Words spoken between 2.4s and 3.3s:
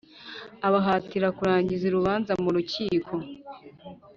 mu urukiko